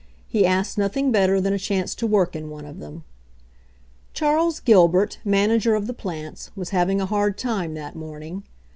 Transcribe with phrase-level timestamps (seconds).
[0.27, 3.03] He asked nothing better than a chance to work in one of them.
[3.03, 3.03] i
[4.13, 8.41] Charles Gilbert, manager of the plants, was having a hard time that morning.